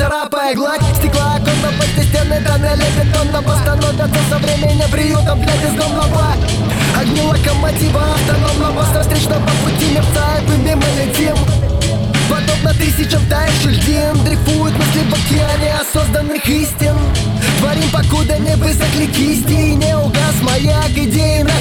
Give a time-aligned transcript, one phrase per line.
[0.00, 6.32] царапая гладь Стекла окон на почте стены, тоннели бетонно Постановятся со временем приютом для бездомного
[6.98, 11.36] Огни локомотива автономного Со встречного пути мерцает, и мимо летим.
[12.30, 16.96] Подобно тысячам тающих льдин Дрейфуют мысли в океане осознанных истин.
[17.58, 21.52] Творим, покуда не высохли кисти И не угас маяк идеи на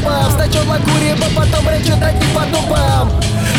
[0.00, 3.10] снопом Сначала курим, а потом речь тратить по дубам.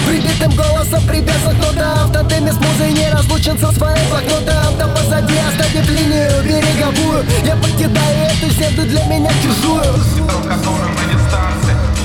[0.07, 4.75] Прибитым голосом прибился кто-то В тандеме с музой не разлучен со своим блокнотом.
[4.77, 7.25] Там позади оставит линию береговую.
[7.45, 9.83] Я покидаю эту землю для меня чужую.
[10.15, 12.00] Сектор, которым на дистанции.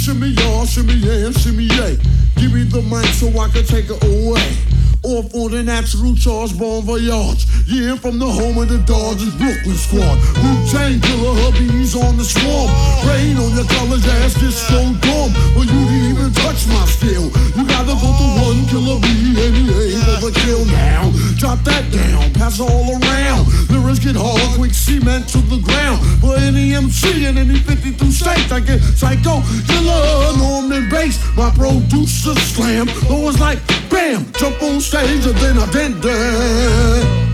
[0.00, 1.94] shimmy y'all, shimmy yeah, and shimmy yeah.
[2.36, 4.79] Give me the mic so I can take it away.
[5.02, 7.48] Off on the natural charge, bon voyage.
[7.64, 10.20] Yeah, from the home of the Dodgers, Brooklyn squad.
[10.44, 12.68] Wu-Tang killer hubbies on the swarm.
[13.08, 15.32] Rain on your college ass, disco dumb.
[15.56, 17.32] But you didn't even touch my skill.
[17.56, 19.08] You gotta go to one killer B
[19.40, 21.08] and he ain't overkill now.
[21.40, 23.48] Drop that down, pass all around.
[23.72, 26.04] Lyrics get hard, quick cement to the ground.
[26.20, 31.16] For any MC in any 52 states, I get psycho killer, Norman Bates.
[31.40, 32.84] My producer slam.
[33.08, 37.29] It's like bam, jump on stage and then I dent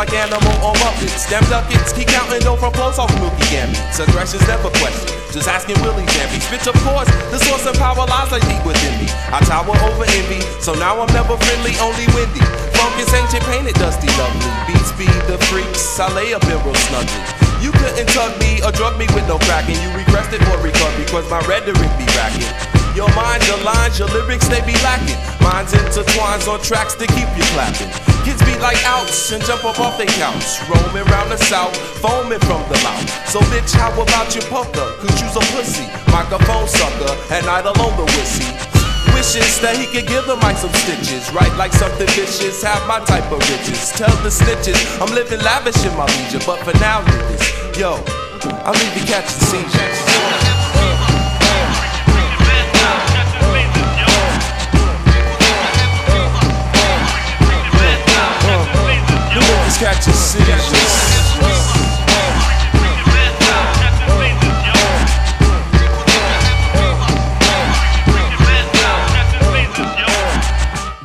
[0.00, 1.28] like animal or muppets.
[1.28, 4.00] Them duckets keep counting though from close off Mookie Gambits.
[4.00, 5.12] Aggression's never questioned.
[5.28, 6.40] Just asking Willie Jamby.
[6.48, 9.12] Bitch, of course, the source of power lies like deep within me.
[9.28, 12.40] I tower over envy, so now I'm never friendly, only windy.
[12.80, 14.48] Funk is ancient, painted dusty, lovely.
[14.64, 16.00] Beats be the freaks.
[16.00, 17.20] I lay up in real snugly.
[17.60, 19.76] You couldn't tug me or drug me with no cracking.
[19.84, 22.69] You requested for recovery, cause my rhetoric be racking.
[22.94, 25.14] Your mind, your lines, your lyrics, they be lacking.
[25.38, 27.86] Minds intertwines on tracks to keep you clapping.
[28.26, 30.58] Kids be like outs and jump up off their couch.
[30.66, 33.06] Roaming round the south, foaming from the mouth.
[33.30, 34.90] So bitch, how about you poker?
[34.98, 38.50] Cause you's a pussy, microphone sucker, and I alone the wussy.
[39.14, 41.30] Wishes that he could give the mic some stitches.
[41.32, 43.92] Write like something vicious, have my type of riches.
[43.94, 46.42] Tell the snitches, I'm living lavish in my leisure.
[46.44, 48.02] But for now, niggas, yo,
[48.74, 50.59] leave you catching seizures.
[59.30, 60.66] You niggas catching seizures.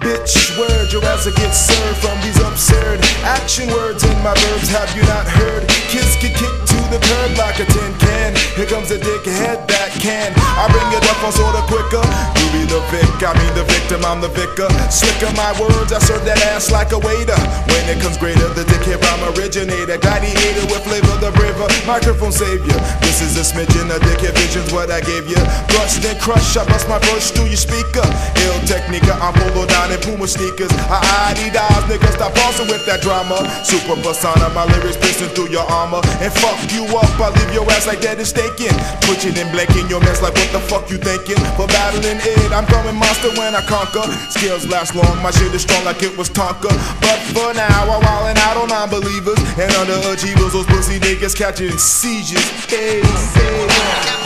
[0.02, 4.70] Bitch, word, your ass get served from these absurd action words in my verbs.
[4.70, 5.68] Have you not heard?
[5.94, 8.36] Kids get kicked to the curb like a tin can.
[8.56, 10.34] Here comes a dickhead that can.
[10.36, 12.45] I bring it up on sorta quicker.
[12.76, 14.68] The vic, I mean the victim, I'm the vicar.
[14.92, 17.40] Slicker my words, I serve that ass like a waiter.
[17.72, 19.96] When it comes greater, the dickhead rhyme originator.
[19.96, 21.72] Gladiator with flavor, the braver.
[21.88, 22.76] Microphone savior.
[23.00, 25.40] This is a smidgen of dickhead visions, what I gave you.
[25.72, 28.04] Brush then crush, I bust my brush through your speaker.
[28.44, 30.68] Ill technica, I'm polo down in Puma sneakers.
[30.92, 33.40] I Adidas, nigga, stop pausing with that drama.
[33.64, 36.04] Super persona, my lyrics piercing through your armor.
[36.20, 38.76] And fuck you up, I leave your ass like dead and stinking.
[39.08, 41.40] Twitching and blanking your mess like what the fuck you thinking?
[41.56, 44.06] For battling it, I'm coming monster when I conquer.
[44.30, 46.70] Skills last long, my shit is strong like it was Tonka.
[47.02, 49.40] But for now, I'm wildin' out on non-believers.
[49.60, 52.46] And underachievers, those pussy niggas catching seizures.
[52.66, 54.25] Hey, hey.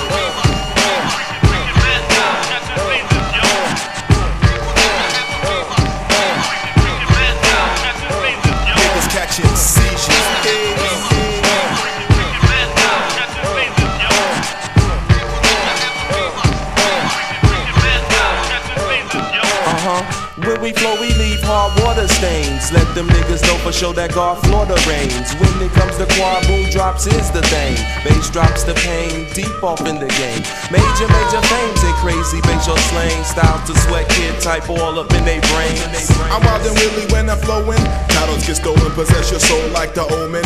[20.62, 22.68] We flow, we leave hard water stains.
[22.76, 25.32] Let them niggas know for sure that God Florida reigns.
[25.40, 27.80] When it comes to quad, boom drops is the thing.
[28.04, 30.44] Bass drops the pain, deep off in the game.
[30.68, 33.24] Major, major fames and crazy facial slang.
[33.24, 36.12] Styles to sweat kid type all up in they brains.
[36.28, 37.80] I'm wild and willy when I'm flowing.
[38.12, 40.44] Titles get stolen, possess your soul like the omen.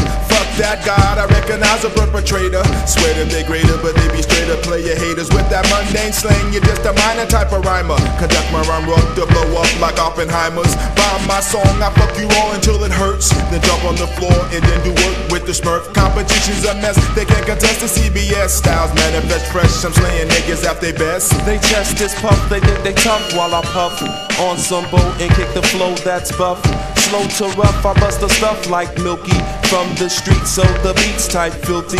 [0.61, 2.61] That god, I recognize a perpetrator.
[2.85, 5.33] Swear that they greater, but they be straight up player haters.
[5.33, 7.97] With that mundane slang, you're just a minor type of rhymer.
[8.21, 10.69] Conduct my rhyme rock to blow up like Oppenheimer's.
[10.93, 13.33] Bomb my song, I fuck you all until it hurts.
[13.49, 15.89] Then jump on the floor and then do work with the smurf.
[15.97, 18.61] Competition's a mess, they can't contest the CBS.
[18.61, 21.33] Styles manifest fresh, I'm slaying niggas at their best.
[21.49, 23.97] They chest is puff, they think they tough while I puff
[24.39, 26.61] on some boat and kick the flow that's buff.
[26.97, 29.37] Slow to rough, I bust the stuff like Milky
[29.69, 31.99] from the street, so the beats type filthy.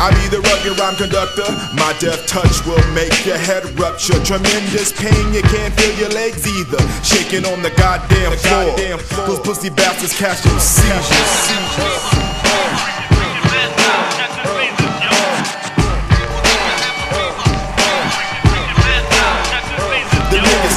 [0.00, 1.46] I be the rugged rhyme conductor.
[1.74, 4.18] My death touch will make your head rupture.
[4.24, 6.82] Tremendous pain, you can't feel your legs either.
[7.04, 9.26] Shaking on the goddamn floor.
[9.26, 12.33] Those pussy bastards catching seizures.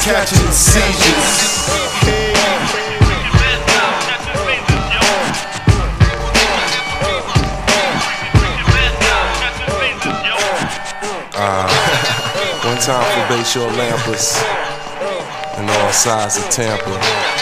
[0.08, 1.68] catching seizures.
[11.36, 11.68] Uh,
[12.64, 14.42] one time for Bayshore Lampus
[15.58, 16.90] and all sides of Tampa.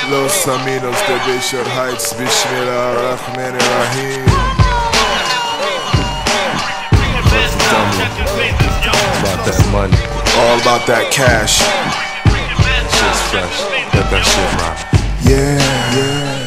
[0.10, 4.26] Los Aminos de Bayshore Heights, Bismillah Rahman Rahim.
[9.22, 9.98] About that money,
[10.40, 12.05] all about that cash
[13.36, 13.94] shit's fresh.
[13.94, 14.78] Let that shit rock.
[15.26, 15.58] Yeah,
[15.96, 16.44] yeah.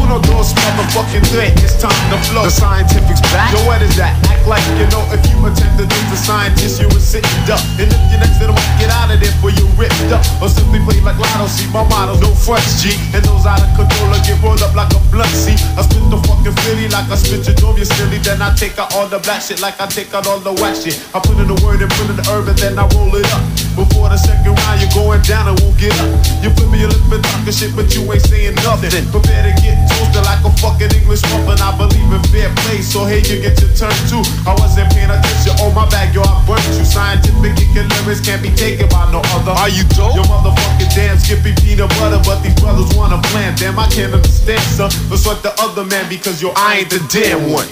[0.00, 1.52] Uno, dos, motherfucking three.
[1.64, 2.44] It's time to flow.
[2.44, 3.52] The scientific's back.
[3.52, 4.14] Yo, what is that?
[4.30, 7.60] Act like you know if you attempt to think the scientist, you were sitting duck.
[7.80, 10.22] And if you're next to them, get out of there for you ripped up.
[10.40, 11.46] Or simply play like Lotto.
[11.50, 12.94] See my motto, no fronts, G.
[13.12, 15.58] And those out of control get rolled up like a blunt, see.
[15.76, 18.18] I spit the fucking Philly like I spit your dove, you silly.
[18.22, 20.78] Then I take out all the black shit like I take out all the whack
[20.78, 20.96] shit.
[21.12, 23.26] I put in the word and put in the herb and then I roll it
[23.34, 23.61] up.
[23.72, 26.12] Before the second round, you're going down and won't get up.
[26.44, 28.92] You flip me your lip and talking shit, but you ain't saying nothing.
[29.08, 31.56] Prepare to get toasted like a fucking English muffin.
[31.56, 34.20] I believe in fair play, so here you get your turn too.
[34.44, 36.84] I wasn't paying attention, oh my back, yo, I burnt you.
[36.84, 39.56] Scientific kicking lyrics can't be taken by no other.
[39.56, 40.20] Are you dope?
[40.20, 43.56] Your motherfucking damn, skippy peanut butter, but these brothers wanna plan.
[43.56, 44.92] Damn, I can't understand, son.
[45.08, 47.68] Let's let the other man because yo, I ain't the damn one.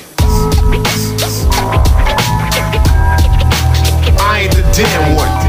[4.17, 5.40] I ain't the damn one.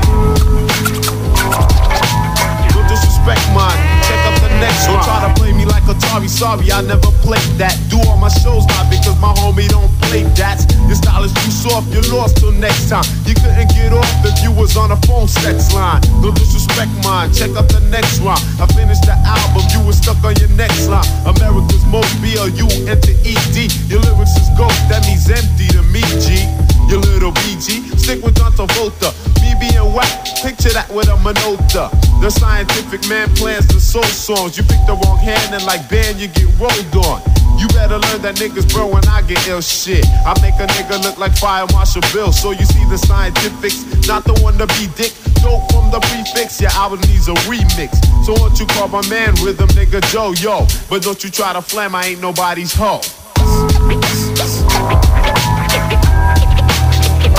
[3.21, 3.77] No disrespect, man.
[4.03, 5.03] Check out the next one.
[5.03, 6.29] Try to play me like Atari.
[6.29, 7.77] Sorry, I never played that.
[7.89, 10.65] Do all my shows now because my homie don't play that.
[10.87, 13.05] Your style is too soft, you're lost till next time.
[13.25, 16.01] You couldn't get off if you was on a phone sex line.
[16.21, 17.31] No disrespect, man.
[17.33, 18.39] Check out the next one.
[18.59, 21.05] I finished the album, you was stuck on your next line.
[21.25, 23.57] America's most B-L-U E-D.
[23.87, 26.70] Your lyrics is ghost, that means empty to me, G.
[26.91, 29.15] Your little BG, stick with John Travolta.
[29.39, 30.11] Me being whack,
[30.43, 31.87] picture that with a Minolta.
[32.19, 34.57] The scientific man plans the soul songs.
[34.57, 37.23] You pick the wrong hand and like band, you get rolled on.
[37.55, 40.03] You better learn that niggas bro when I get ill shit.
[40.27, 42.33] I make a nigga look like Fire Marshal Bill.
[42.35, 45.15] So you see the scientifics, not the one to be dick.
[45.39, 47.95] Dope from the prefix, your album needs a remix.
[48.27, 50.67] So what you call my man rhythm, nigga Joe, yo.
[50.89, 52.99] But don't you try to flam, I ain't nobody's hoe.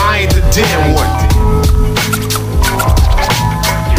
[0.05, 1.11] I ain't the damn one.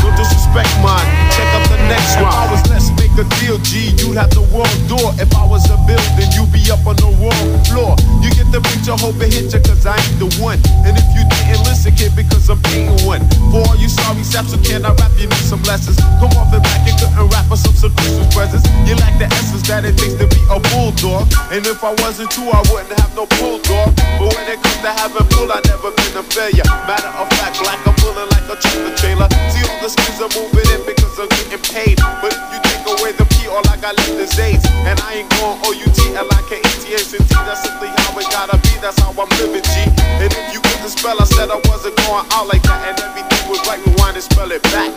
[0.03, 1.05] No disrespect, man.
[1.31, 2.31] Check out the next one.
[2.31, 5.13] I was let's make a G, you'd have the world door.
[5.21, 7.93] If I was a building, you'd be up on the wrong floor.
[8.21, 10.57] You get the picture, hope it hit you, cause I ain't the one.
[10.85, 13.21] And if you didn't listen, kid, because I'm being one.
[13.53, 15.97] For all you sorry saps who cannot rap, you need some lessons.
[16.17, 18.65] Come off it back, you couldn't rap up some Christmas presents.
[18.87, 21.29] You lack the essence that it takes to be a bulldog.
[21.53, 23.93] And if I wasn't true, I wouldn't have no bulldog.
[24.17, 26.65] But when it comes to having pull, I never been a failure.
[26.89, 29.29] Matter of fact, like I'm pulling like a tractor trailer.
[29.53, 31.97] See all the skins are moving in because I'm getting paid.
[32.23, 34.63] But if you take away the P, all I got left is AIDS.
[34.87, 37.33] And I ain't going O-U-T-L-I-K-E-T-S-N-T.
[37.43, 39.91] That's simply how it gotta be, that's how I'm living, G.
[40.23, 42.79] And if you couldn't spell, I said I wasn't going out like that.
[42.87, 44.95] And everything was right, rewind and spell it back.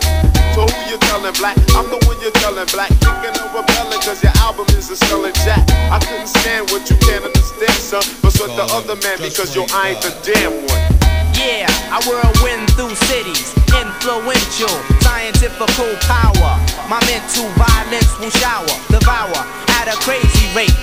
[0.55, 1.59] So who you telling black?
[1.75, 2.89] I'm the one you're telling black.
[3.03, 5.61] Thinking of rebelling cause your album is a selling jack.
[5.91, 8.01] I couldn't stand what you can't understand, son.
[8.23, 11.26] But so the other man because yo, I ain't the damn one.
[11.37, 14.73] Yeah, I whirlwind through cities, influential,
[15.05, 16.57] scientifical power.
[16.89, 19.45] My mental violence will shower, devour
[19.77, 20.73] at a crazy rate.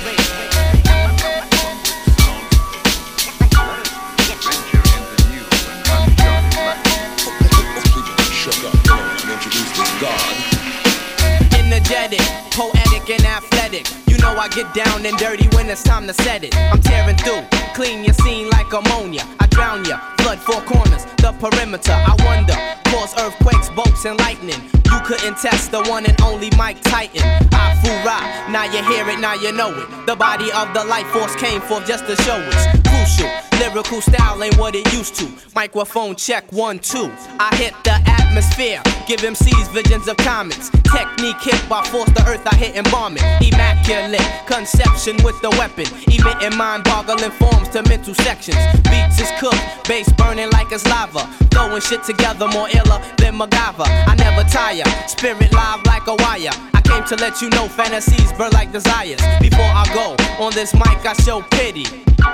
[11.58, 12.20] Energetic,
[12.52, 14.03] poetic, and athletic.
[14.24, 16.56] Know I get down and dirty when it's time to set it.
[16.56, 19.20] I'm tearing through, clean your scene like ammonia.
[19.38, 21.92] I drown ya, flood four corners, the perimeter.
[21.92, 22.56] I wonder,
[22.88, 24.62] cause earthquakes, bolts, and lightning.
[24.90, 27.20] You couldn't test the one and only Mike Titan.
[27.52, 30.06] I fool now you hear it, now you know it.
[30.06, 33.30] The body of the life force came forth just to show it's crucial.
[33.58, 35.28] Lyrical style ain't what it used to.
[35.54, 37.10] Microphone check one, two.
[37.38, 40.70] I hit the atmosphere, give MCs visions of comets.
[40.70, 42.86] Technique hit by force, the earth I hit it.
[42.86, 48.58] Immaculate conception with the weapon, emitting mind boggling forms to mental sections.
[48.84, 51.26] Beats is cooked, bass burning like it's lava.
[51.50, 53.86] Throwing shit together more iller than MacGyver.
[53.86, 56.73] I never tire, spirit live like a wire.
[56.84, 59.20] Came to let you know fantasies burn like desires.
[59.40, 61.84] Before I go on this mic, I show pity.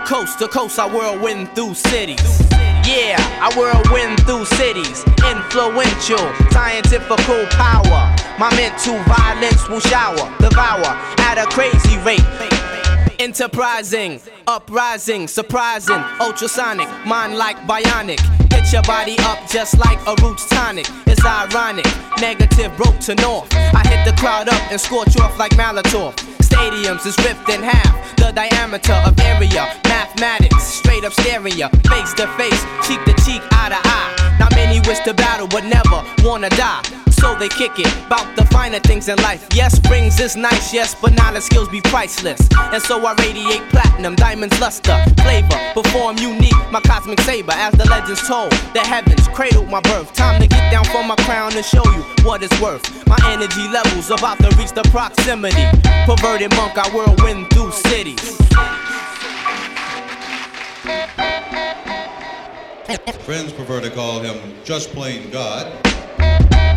[0.06, 2.40] Coast to coast, I whirlwind through cities.
[2.86, 5.04] Yeah, I whirlwind through cities.
[5.24, 8.14] Influential, scientifical power.
[8.38, 12.24] My mental violence will shower, devour at a crazy rate.
[13.20, 18.39] Enterprising, uprising, surprising, ultrasonic, mind like bionic.
[18.72, 20.86] Your body up just like a roots tonic.
[21.06, 21.86] It's ironic,
[22.20, 23.52] negative broke to north.
[23.52, 26.14] I hit the crowd up and scorch off like Molotov.
[26.38, 28.16] Stadiums is ripped in half.
[28.16, 33.70] The diameter of area, mathematics, straight up stereo, face to face, cheek to cheek, eye
[33.70, 34.36] to eye.
[34.38, 37.86] Not many wish to battle, but never wanna die so they kick it.
[38.06, 39.46] About the finer things in life.
[39.54, 42.40] Yes, rings is nice, yes, but knowledge skills be priceless.
[42.56, 47.52] And so I radiate platinum, diamonds, luster, flavor, perform unique, my cosmic saber.
[47.52, 50.12] As the legends told, the heavens cradled my birth.
[50.14, 52.84] Time to get down for my crown and show you what it's worth.
[53.06, 55.64] My energy levels about to reach the proximity.
[56.06, 58.36] Perverted monk, I whirlwind through cities.
[63.24, 65.70] Friends prefer to call him just plain God.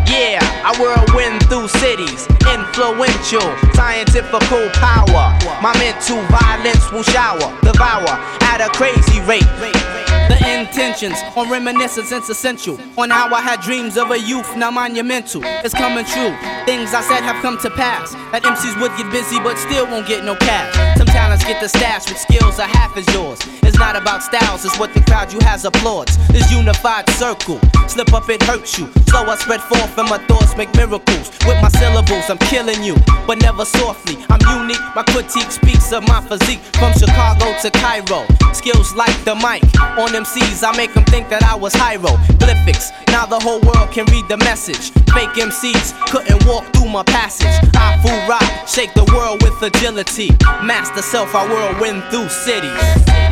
[0.08, 5.34] Yeah, I whirlwind through cities, influential, scientifical power.
[5.62, 10.03] My mental violence will shower, devour at a crazy rate.
[10.30, 12.80] The intentions on reminiscence is essential.
[12.98, 15.42] On how I had dreams of a youth, now monumental.
[15.44, 16.36] It's coming true.
[16.66, 18.14] Things I said have come to pass.
[18.32, 20.74] That MCs would get busy, but still won't get no cash.
[20.98, 23.40] Some talents get the stash with skills are half as yours.
[23.64, 26.16] It's not about styles, it's what the crowd you has applauds.
[26.28, 28.88] This unified circle, slip up, it hurts you.
[29.10, 31.32] So I spread forth and my thoughts make miracles.
[31.46, 32.96] With my syllables, I'm killing you,
[33.28, 34.18] but never softly.
[34.30, 36.60] I'm unique, my critique speaks of my physique.
[36.80, 39.64] From Chicago to Cairo, skills like the mic.
[39.98, 42.94] On MCs, I make them think that I was hieroglyphics.
[43.10, 44.94] Now the whole world can read the message.
[45.10, 47.50] Fake MCs couldn't walk through my passage.
[47.74, 50.30] I fool rock, shake the world with agility.
[50.62, 52.78] Master self, I whirlwind through cities.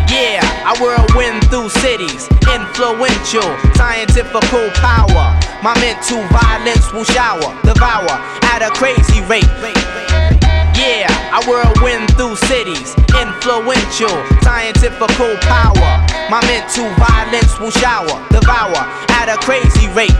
[0.09, 2.25] Yeah, I whirlwind through cities.
[2.49, 3.45] Influential,
[3.77, 5.37] scientifical power.
[5.61, 8.17] My mental violence will shower, devour
[8.49, 9.45] at a crazy rate.
[10.73, 12.97] Yeah, I whirlwind through cities.
[13.13, 16.10] Influential, scientifical power.
[16.31, 18.87] My mental violence will shower, devour
[19.19, 20.15] at a crazy rate.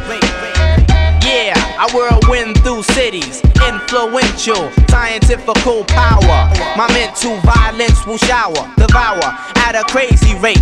[1.24, 3.42] Yeah, I whirlwind through cities.
[3.66, 6.52] Influential, scientifical power.
[6.76, 9.24] My mental violence will shower, devour
[9.64, 10.60] at a crazy rate.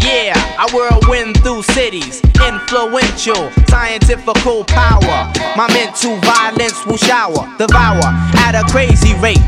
[0.00, 2.22] Yeah, I whirlwind through cities.
[2.48, 5.32] Influential, scientifical power.
[5.54, 8.08] My mental violence will shower, devour
[8.40, 9.44] at a crazy rate.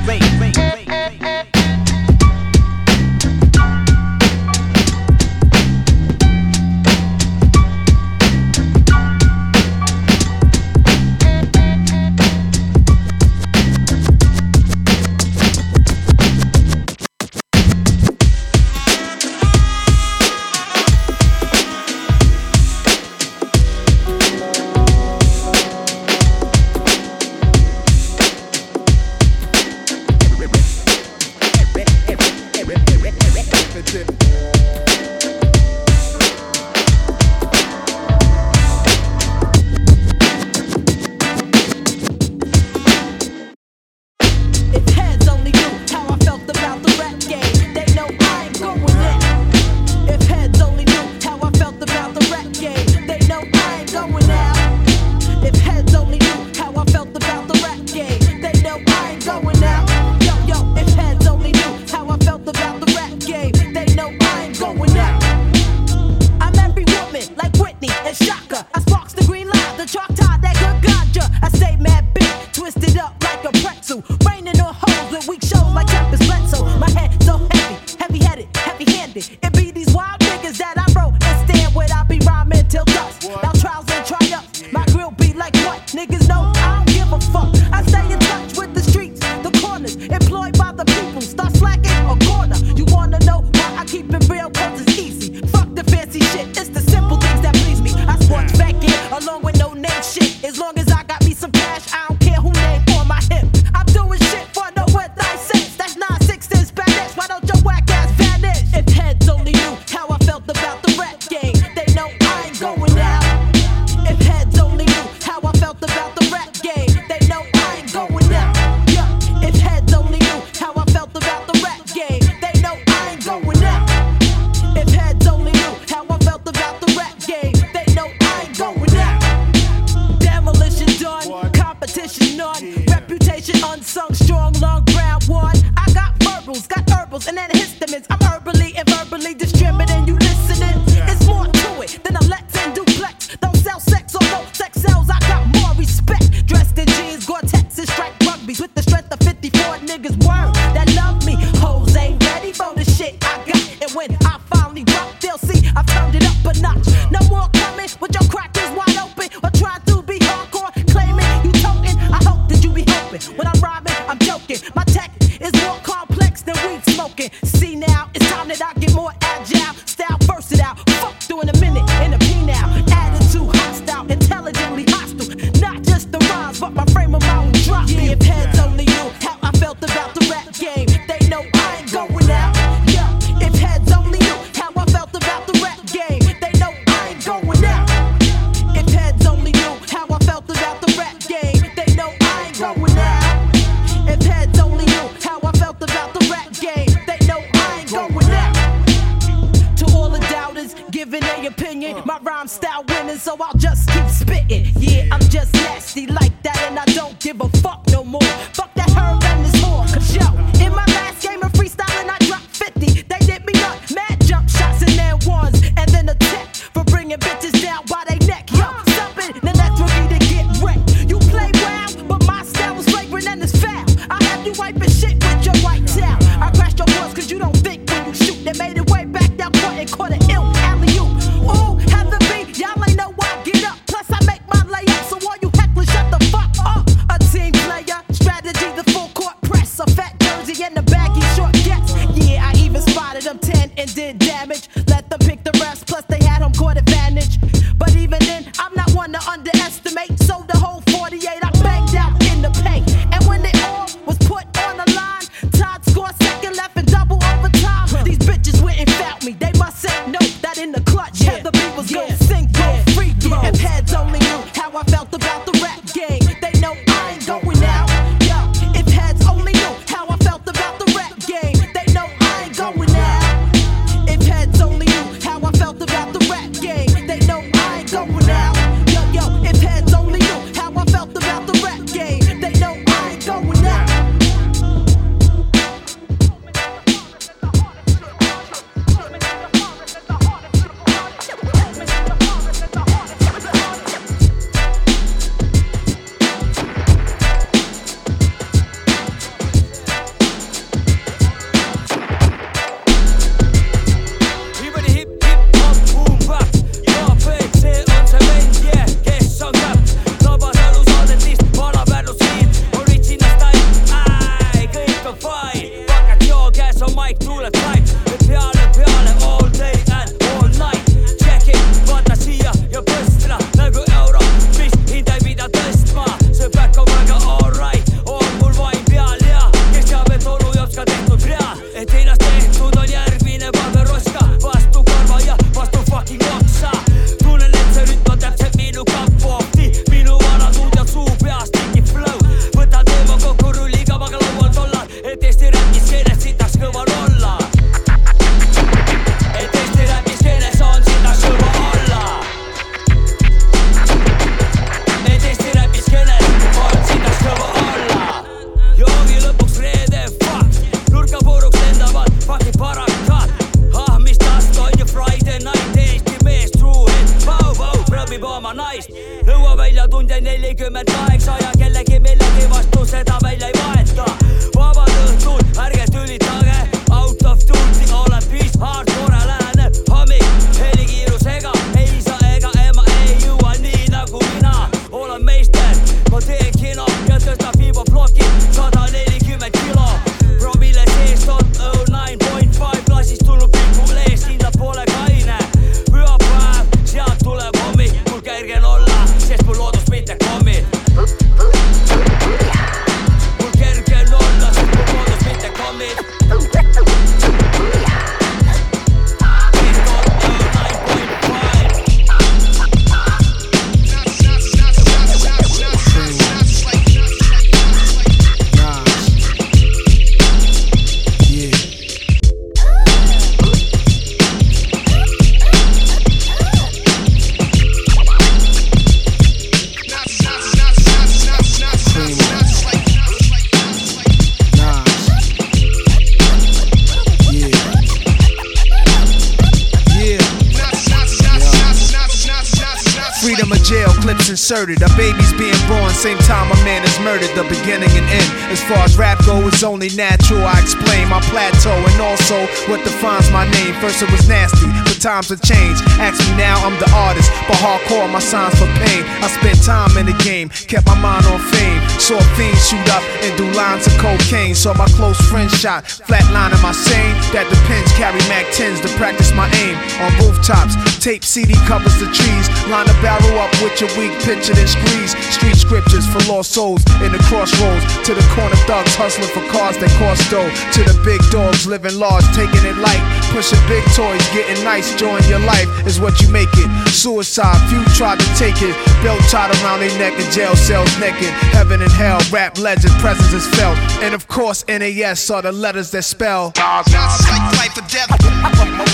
[444.57, 444.83] inserted.
[444.83, 447.29] A baby's being born, same time a man is murdered.
[447.37, 448.31] The beginning and end.
[448.51, 450.45] As far as rap go, it's only natural.
[450.45, 453.75] I explain my plateau and also what defines my name.
[453.81, 454.67] First it was nasty,
[455.07, 455.87] times have changed.
[456.03, 459.07] Ask me now, I'm the artist, but hardcore, my signs for pain.
[459.23, 461.79] I spent time in the game, kept my mind on fame.
[462.03, 464.59] Saw fiends shoot up and do lines of cocaine.
[464.59, 467.15] Saw my close friend shot, flatline my sane.
[467.31, 469.79] That depends, carry Mac 10s to practice my aim.
[470.03, 472.47] On rooftops, tape CD covers the trees.
[472.67, 475.15] Line a barrel up with your weak picture, then squeeze.
[475.31, 477.87] Street scriptures for lost souls in the crossroads.
[478.03, 480.51] To the corner thugs hustling for cars that cost dough.
[480.75, 483.03] To the big dogs living large, taking it light.
[483.31, 484.96] Pushing big toys, getting nice.
[484.97, 486.69] Join your life is what you make it.
[486.89, 488.75] Suicide, few tried to take it.
[489.03, 491.29] Belt tied around their neck and jail cells naked.
[491.53, 493.77] Heaven and hell, rap legend, presence is felt.
[494.03, 496.53] And of course, NAS are the letters that spell.
[496.57, 498.09] Nas, Nas like life or death.
[498.43, 498.87] My, my, my,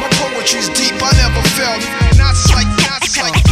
[0.00, 1.82] my poetry's deep, I never felt.
[2.16, 3.47] Nas is like, Nas is like.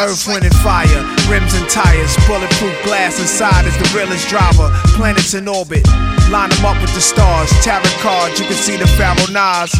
[0.00, 4.70] Earth, wind, and fire, rims and tires, bulletproof glass inside is the realest driver.
[4.96, 5.86] Planets in orbit,
[6.30, 7.50] line them up with the stars.
[7.62, 9.72] Tarot cards, you can see the Pharaoh Nas.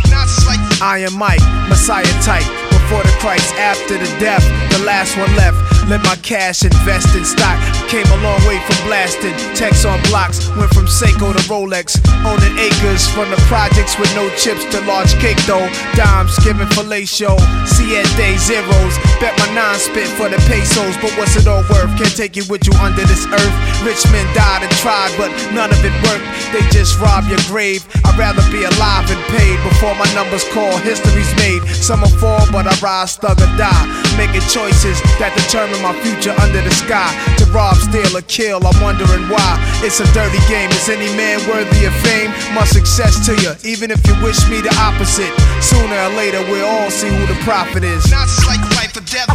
[0.81, 2.47] Iron Mike, Messiah type.
[2.71, 5.74] Before the Christ, after the death, the last one left.
[5.89, 7.61] Let my cash invest in stock.
[7.93, 9.37] Came a long way from blasting.
[9.53, 12.01] Text on blocks, went from Seiko to Rolex.
[12.25, 15.69] Owning acres from the projects with no chips to large cake dough.
[15.93, 17.37] Dimes giving fellatio.
[17.69, 18.97] Siete zeros.
[19.21, 20.97] Bet my nine spit for the pesos.
[21.05, 21.93] But what's it all worth?
[22.01, 23.57] Can't take you with you under this earth.
[23.85, 26.25] Rich men died and tried, but none of it worked.
[26.53, 27.85] They just rob your grave.
[28.09, 30.77] I'd rather be alive and paid before my numbers call.
[30.81, 31.61] History's made.
[31.77, 34.04] Some will fall, but I rise, thug or die.
[34.15, 37.11] Making choices that determine my future under the sky.
[37.43, 39.59] To rob, steal, or kill, I'm wondering why.
[39.83, 40.71] It's a dirty game.
[40.71, 42.31] Is any man worthy of fame?
[42.55, 45.35] My success to you, even if you wish me the opposite.
[45.59, 48.07] Sooner or later, we'll all see who the prophet is.
[48.07, 49.29] Nas is like life or death.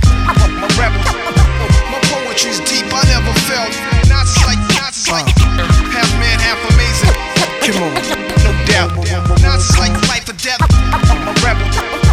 [0.64, 1.04] My rebel.
[1.92, 3.76] My poetry's deep, I never felt.
[4.08, 5.28] Nas is like, Nas is like
[5.92, 7.14] half man, half amazing.
[7.68, 7.94] Come on.
[8.48, 8.96] No doubt.
[9.44, 10.64] Nas is like life or death.
[11.28, 12.09] My rebel.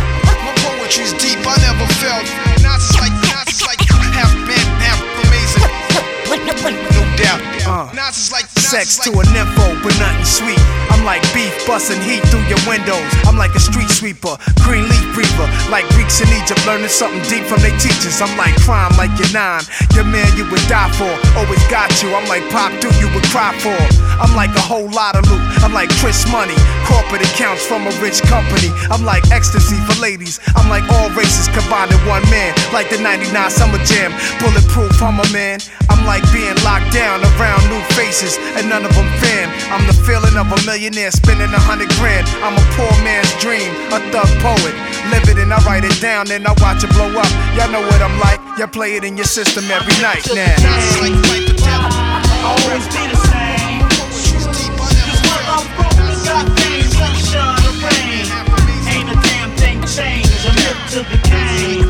[0.86, 2.22] Poetry's deep, I never felt.
[2.62, 3.80] Nas is like, Nas is like
[4.14, 5.66] half man, half amazing.
[6.96, 7.40] No doubt.
[7.66, 7.92] Uh.
[7.92, 10.58] Nas is like Sex to a nympho, but nothing sweet.
[10.90, 13.06] I'm like beef busting heat through your windows.
[13.22, 14.34] I'm like a street sweeper,
[14.66, 15.46] green leaf breather.
[15.70, 18.18] Like Greeks in Egypt, learning something deep from their teachers.
[18.18, 19.62] I'm like crime, like your nine.
[19.94, 21.06] Your man you would die for,
[21.38, 22.10] always got you.
[22.10, 23.78] I'm like pop dude you would cry for.
[24.18, 25.42] I'm like a whole lot of loot.
[25.62, 26.58] I'm like Chris Money,
[26.90, 28.74] corporate accounts from a rich company.
[28.90, 30.40] I'm like ecstasy for ladies.
[30.58, 32.50] I'm like all races combined in one man.
[32.74, 34.10] Like the 99 Summer Jam,
[34.42, 35.62] bulletproof, I'm a man.
[35.86, 39.52] I'm like being locked down around new faces, and none of them fam.
[39.70, 42.26] I'm the feeling of a millionaire spending a hundred grand.
[42.40, 44.74] I'm a poor man's dream, a thug poet.
[45.12, 47.30] Live it and I write it down, then I watch it blow up.
[47.54, 48.40] Y'all know what I'm like.
[48.58, 50.56] Y'all play it in your system every night now.
[52.42, 53.84] Always be the same.
[53.84, 58.24] Cause when I'm broke, I got things, sunshine or rain.
[58.88, 60.32] Ain't a damn thing changed.
[60.96, 61.85] To the game.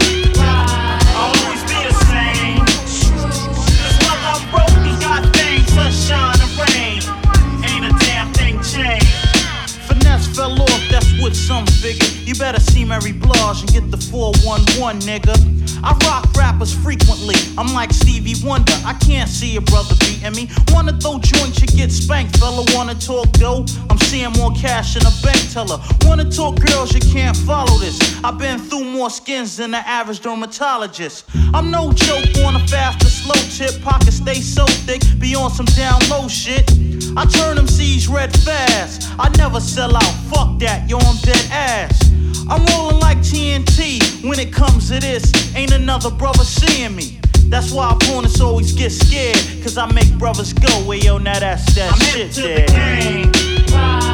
[12.39, 15.35] Better see Mary Blige and get the 411, nigga.
[15.83, 17.35] I rock rappers frequently.
[17.57, 18.73] I'm like Stevie Wonder.
[18.85, 20.49] I can't see a brother beating me.
[20.69, 22.65] Wanna throw joints, you get spanked, fella.
[22.75, 23.65] Wanna talk dough?
[23.89, 25.79] I'm seeing more cash in a bank teller.
[26.03, 27.99] Wanna talk girls, you can't follow this.
[28.25, 31.25] I've been through more skins than the average dermatologist.
[31.55, 33.83] I'm no joke on a fast or slow tip.
[33.83, 36.71] Pockets stay so thick, be on some down low shit.
[37.17, 39.09] I turn them C's red fast.
[39.19, 40.15] I never sell out.
[40.31, 42.26] Fuck that, yo, I'm dead ass.
[42.49, 45.33] I'm rolling like TNT when it comes to this.
[45.57, 47.19] Ain't another brother seeing me.
[47.49, 49.37] That's why opponents always get scared.
[49.63, 54.06] Cause I make brothers go, well, yo, now that's that I'm shit there.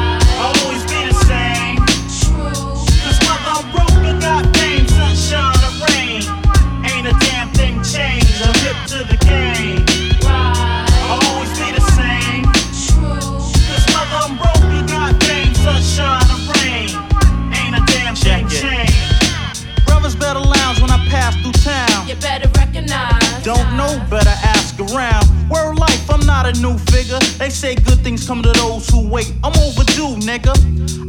[26.63, 27.19] New figure.
[27.37, 29.31] They say good things come to those who wait.
[29.43, 30.55] I'm overdue, nigga.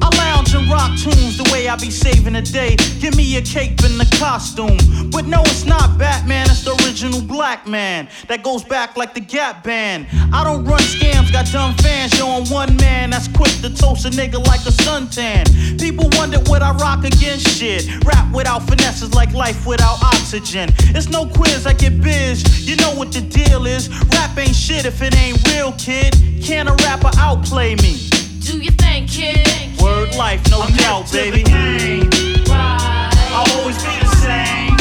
[0.02, 2.74] I lounge and rock tunes the way I be saving the day.
[2.98, 4.76] Give me a cape and a costume.
[5.10, 8.08] But no, it's not Batman, it's the original black man.
[8.26, 10.06] That goes back like the Gap Band.
[10.32, 12.18] I don't run scams, got dumb fans.
[12.18, 15.44] Yo, I'm one man that's quick to toast a nigga like a suntan.
[15.78, 18.04] People wonder what I rock against shit.
[18.04, 20.02] Rap without finesse is like life without
[20.34, 20.68] oxygen.
[20.96, 22.66] It's no quiz, I get biz.
[22.68, 23.88] You know what the deal is.
[24.12, 26.14] Rap ain't shit if it ain't real, kid.
[26.42, 28.08] Can a rapper outplay me?
[28.40, 29.46] Do you think, kid?
[29.80, 31.42] Word life, no I'm hip doubt, the baby.
[31.44, 32.10] game.
[32.50, 34.76] I'll always be the same.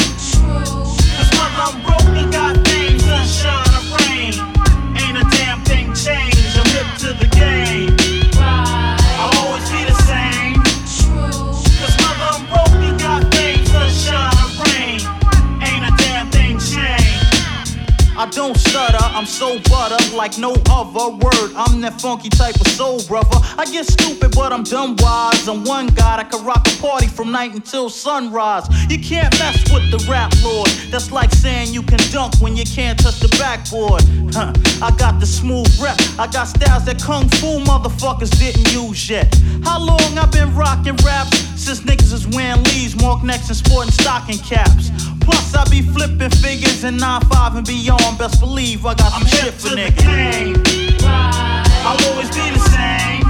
[1.14, 2.03] Cause when I'm broke,
[20.24, 21.52] like no other word.
[21.54, 23.38] I'm that funky type of soul brother.
[23.58, 25.46] I get stupid, but I'm dumb wise.
[25.46, 28.64] I'm one god, that can rock a party from night until sunrise.
[28.88, 30.68] You can't mess with the rap lord.
[30.90, 34.02] That's like saying you can dunk when you can't touch the backboard.
[34.32, 34.54] Huh.
[34.80, 35.98] I got the smooth rep.
[36.18, 39.28] I got styles that kung fu motherfuckers didn't use yet.
[39.62, 41.53] How long I been rocking raps?
[41.64, 44.90] Since niggas is wearing leaves, mark necks, and sporting stocking caps.
[45.22, 48.18] Plus, I be flipping figures and 9-5 and beyond.
[48.18, 51.00] Best believe I got some shit for niggas.
[51.06, 53.24] I'll always be the same.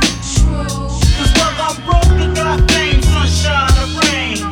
[1.14, 4.42] Cause whether I'm broke or got fame, sunshine or rain,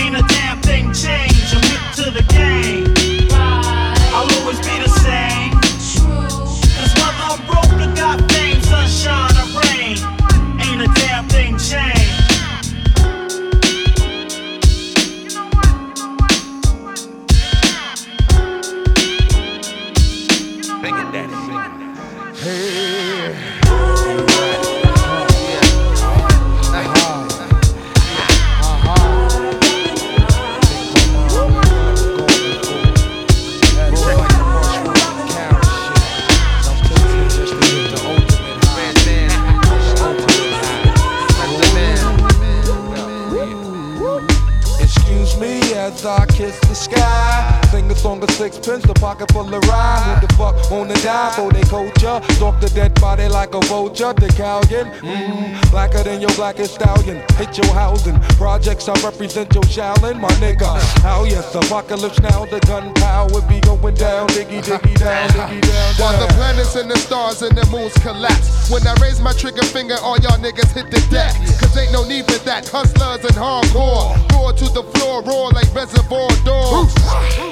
[0.00, 1.54] ain't a damn thing changed.
[1.54, 2.77] I'm hip to the game.
[53.08, 54.12] Dead body like a vulture.
[54.12, 57.22] The Callion, mm, blacker than your blackest stallion.
[57.38, 58.18] Hit your housing.
[58.34, 60.66] Projects I represent your Shaolin, my nigga.
[61.06, 62.46] How yes, apocalypse now.
[62.46, 64.26] The gunpowder be going down.
[64.34, 68.70] Diggy, diggy down, diggy down, While the planets and the stars and the moons collapse.
[68.72, 71.32] When I raise my trigger finger, all y'all niggas hit the deck.
[71.60, 72.66] Cause ain't no need for that.
[72.66, 74.18] Hustlers and hardcore.
[74.34, 76.92] Roar to the floor, roar like reservoir dogs.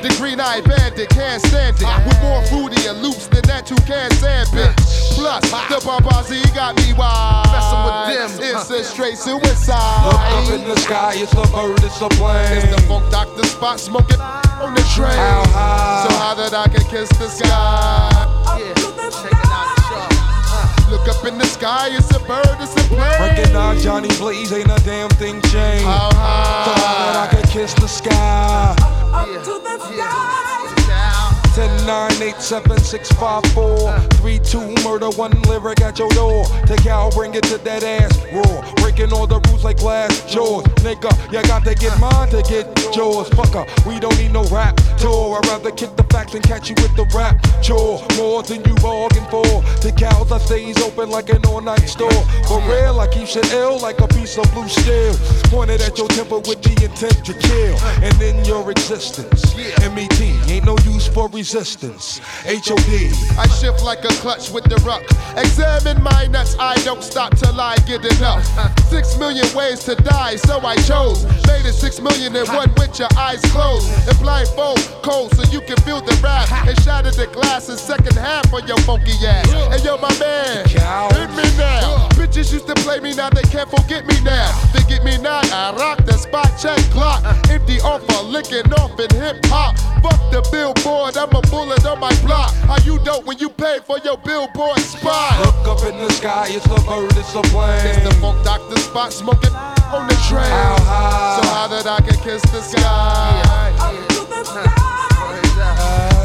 [0.02, 1.86] The green eyed bandit can't stand it.
[2.06, 4.74] With more fruity and loops than that, you can't stand bitch.
[5.14, 7.46] Plus, the Barbazi got me wild.
[7.52, 10.06] Messing with them, It's a straight suicide.
[10.06, 12.58] Look up in the sky, it's a bird, it's a plane.
[12.58, 15.12] It's the funk doctor Spock smoking on the train.
[15.12, 16.08] How high?
[16.08, 18.26] So high that I can kiss the sky.
[20.90, 23.20] Look up in the sky, it's a bird, it's a plane.
[23.20, 25.84] Recognize Johnny Blaze, ain't a damn thing changed.
[25.84, 26.64] How high?
[26.64, 28.74] So high that I could kiss the sky?
[29.12, 30.55] Up to the sky.
[31.56, 36.44] 10, 9, 8, 7, 6, 5, 4, 3, 2, murder, one lyric at your door.
[36.66, 38.74] Take out, bring it to that ass raw.
[38.74, 40.64] Breaking all the rules like glass jaws.
[40.84, 43.30] Nigga, you got to get mine to get yours.
[43.30, 45.38] Fucker, we don't need no rap tour.
[45.38, 48.04] I'd rather kick the facts and catch you with the rap chore.
[48.18, 49.48] More than you bargained for.
[49.80, 52.22] The cows, I stays open like an all night store.
[52.48, 55.16] For real, I keep shit ill like a piece of blue steel.
[55.48, 57.80] Pointed at your temple with the intent to kill.
[58.04, 60.20] And in your existence, MET
[60.52, 61.30] ain't no use for.
[61.54, 63.38] HOD.
[63.38, 65.02] I shift like a clutch with the ruck.
[65.36, 68.44] Examine my nuts, I don't stop till I get enough.
[68.88, 71.24] Six million ways to die, so I chose.
[71.46, 73.86] Made it six million in one with your eyes closed.
[74.08, 76.50] And blindfold cold so you can feel the rap.
[76.66, 79.46] And shatter the glass in second half for your funky ass.
[79.70, 82.08] And yo, my man, hit me now.
[82.18, 84.50] Bitches used to play me, now they can't forget me now.
[84.74, 87.22] They get me now, I rock the spot check clock.
[87.50, 89.78] Empty offer, licking off in hip hop.
[90.02, 92.52] Fuck the billboard, I'm a bullet on my block.
[92.64, 95.38] How you dope when you pay for your billboard spot?
[95.44, 97.86] Look up in the sky, it's a bird, it's a plane.
[97.86, 99.54] It's the funk doctor Spock smoking
[99.92, 100.48] on the train.
[100.48, 101.40] How high?
[101.40, 103.72] So high that I can kiss the sky.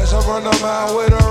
[0.02, 1.21] As I run a mile with a racist.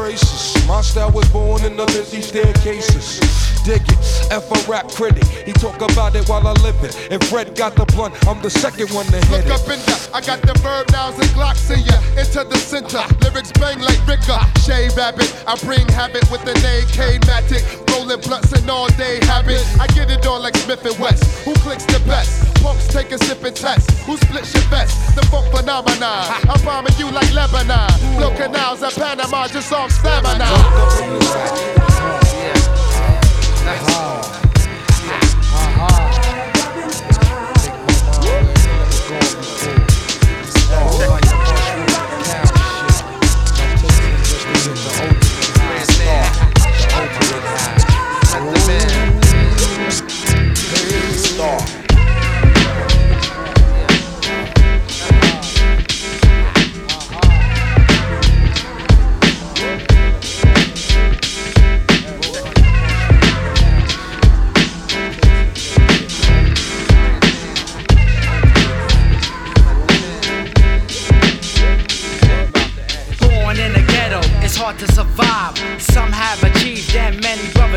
[0.71, 3.19] My style was born in the busy staircases.
[3.65, 5.25] Dig it, F a rap critic.
[5.45, 6.95] He talk about it while I live it.
[7.11, 9.51] If Fred got the blunt, I'm the second one to hit Look it.
[9.51, 11.99] up in the, I got the verb nouns and glocks in ya.
[12.15, 14.39] Into the center, lyrics bang like Ricker.
[14.63, 17.67] Shave rabbit, I bring habit with the name K-Matic.
[17.91, 19.59] Rolling blunts and all day habit.
[19.77, 21.43] I get it on like Smith and West.
[21.43, 22.50] Who clicks the best?
[22.61, 23.89] Punks take a sip and test.
[24.05, 25.15] Who splits your vest?
[25.15, 26.25] The funk phenomenon.
[26.49, 27.89] I'm bombing you like Lebanon.
[28.17, 30.45] Flow canals at Panama just off stamina.
[33.87, 34.20] Born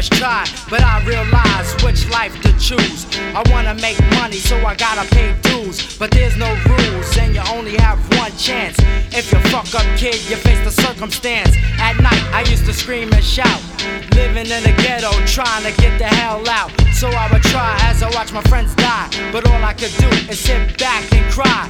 [0.09, 0.45] try.
[0.71, 3.07] But I realize which life to choose.
[3.35, 5.99] I wanna make money, so I gotta pay dues.
[5.99, 8.77] But there's no rules, and you only have one chance.
[9.13, 11.57] If you fuck up, kid, you face the circumstance.
[11.79, 13.61] At night, I used to scream and shout.
[14.15, 16.71] Living in the ghetto, trying to get the hell out.
[16.93, 19.09] So I would try as I watch my friends die.
[19.33, 21.69] But all I could do is sit back and cry.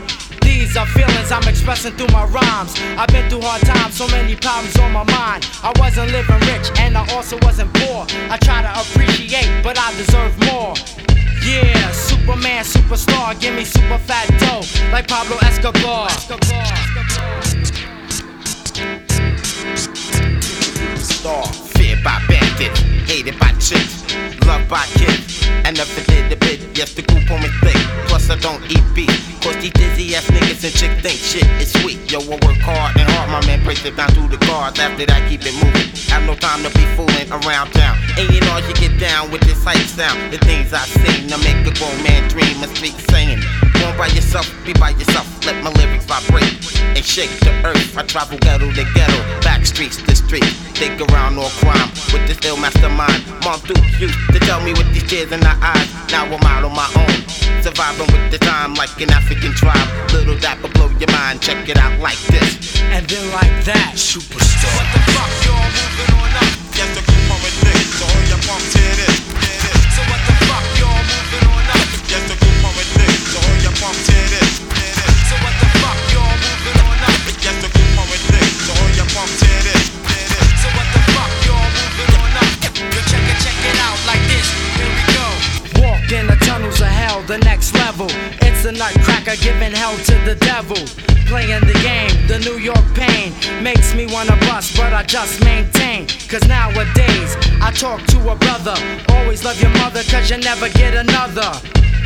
[0.54, 2.78] These are feelings I'm expressing through my rhymes.
[2.96, 5.50] I've been through hard times, so many problems on my mind.
[5.64, 8.06] I wasn't living rich, and I also wasn't poor.
[8.30, 10.74] I try to appreciate, but I deserve more.
[11.42, 16.08] Yeah, Superman, superstar, give me super fat dough, like Pablo Escobar.
[21.02, 21.46] Star.
[21.74, 24.04] Feared by bandits, hated by chicks,
[24.46, 25.46] loved by kids.
[25.64, 27.80] And never did a bit, yes, the group on me thick.
[28.08, 29.12] Plus, I don't eat beef.
[29.40, 32.00] Cause these dizzy ass niggas and chicks think shit is sweet.
[32.10, 34.78] Yo, I work hard and hard, my man breaks it down through the guards.
[34.78, 35.88] After that, keep it moving.
[36.12, 37.96] Have no time to be fooling around town.
[38.16, 40.32] And you know, you get down with this hype sound.
[40.32, 43.40] The things I seen, to make a grown man dream and speak saying.
[43.80, 45.28] Born by yourself, be by yourself.
[45.44, 46.56] Let my lyrics vibrate
[46.96, 47.96] and shake the earth.
[47.96, 50.48] I travel ghetto to ghetto, back streets to street.
[50.74, 52.56] Dig around all crime with this ill
[52.94, 53.44] mastermind.
[53.44, 55.88] Mom Duke used to tell me with these tears in her eyes.
[56.10, 57.62] Now I'm out on my own.
[57.62, 59.88] Surviving with the time like an African tribe.
[60.12, 61.40] Little dapper blow your mind.
[61.40, 62.80] Check it out like this.
[62.94, 63.92] And then like that.
[63.94, 64.72] Superstar.
[64.76, 66.52] What the fuck, y'all moving on up?
[66.76, 67.86] Yes, the group on with this.
[67.98, 68.83] So hold your pump
[88.74, 90.76] nutcracker giving hell to the devil.
[91.26, 96.06] Playing the game, the New York pain makes me wanna bust, but I just maintain.
[96.28, 98.76] Cause nowadays, I talk to a brother.
[99.08, 101.50] Always love your mother, cause you never get another.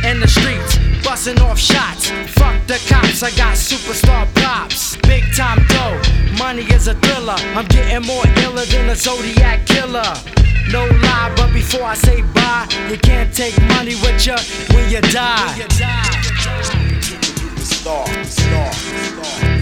[0.05, 2.09] In the streets, busting off shots.
[2.37, 4.95] Fuck the cops, I got superstar props.
[5.07, 5.99] Big time dough,
[6.37, 7.35] money is a thriller.
[7.55, 10.13] I'm getting more iller than a Zodiac killer.
[10.71, 14.35] No lie, but before I say bye, you can't take money with you
[14.75, 15.55] when you die.
[15.57, 15.67] you
[17.63, 18.71] Star, star,
[19.49, 19.58] Yo,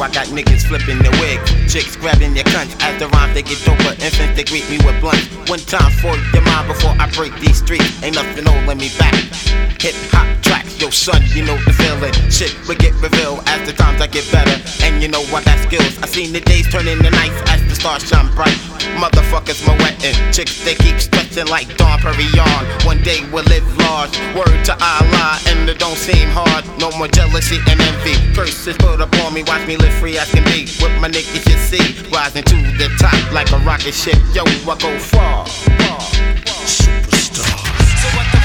[0.00, 1.38] I got niggas flipping their wig,
[1.68, 2.72] chicks grabbing their cunts.
[2.98, 5.26] The rhymes they get doper, infants they greet me with blunts.
[5.50, 8.02] One time for your mind before I break these streets.
[8.02, 9.14] Ain't nothing holding me back.
[9.82, 12.14] Hip hop tracks, yo son, you know the feeling.
[12.30, 14.54] Shit will get revealed as the times I get better.
[14.84, 15.98] And you know I got skills.
[16.02, 18.56] I seen the days turn into nights as the stars shine bright.
[18.96, 22.86] Motherfuckers my wetting, chicks they keep stretching like Dom Perignon.
[22.86, 24.14] One day we'll live large.
[24.36, 26.64] Word to Allah, and it don't seem hard.
[26.78, 28.14] No more jealousy and envy.
[28.34, 30.62] Curses put upon me, watch me live free as can be.
[30.80, 34.16] With my niggas you see, rising to the top like a rocket ship.
[34.32, 35.46] Yo, I go far.
[35.46, 36.00] far.
[36.64, 37.58] Superstar.
[38.00, 38.41] So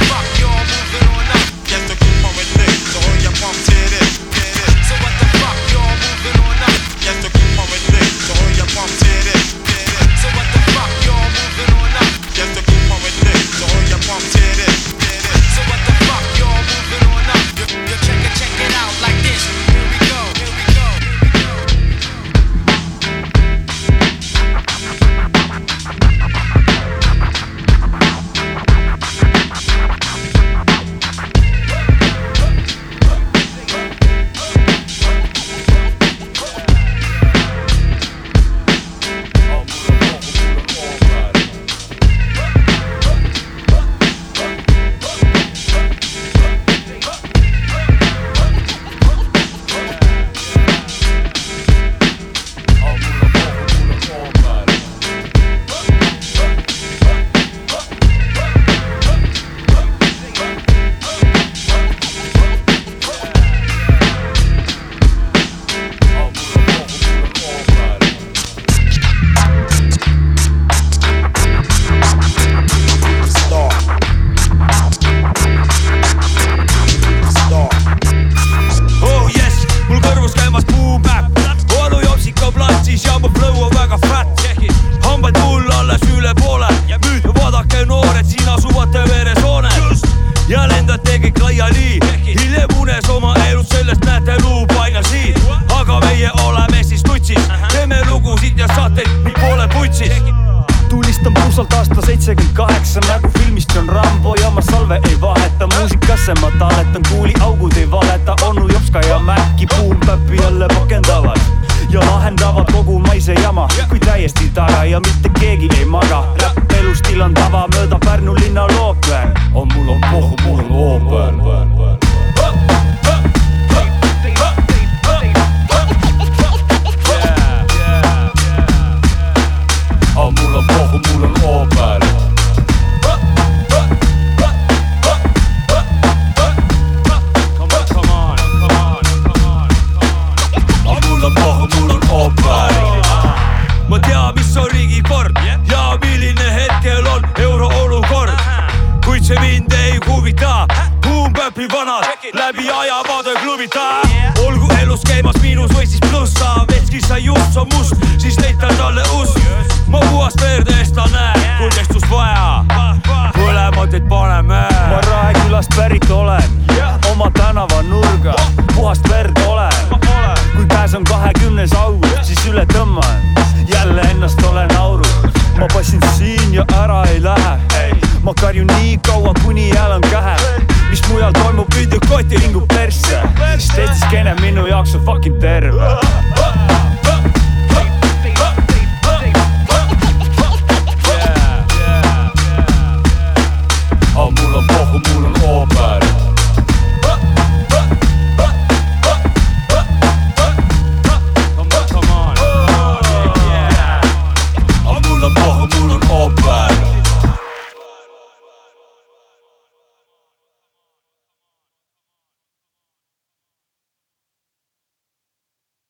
[153.76, 154.07] ajamaade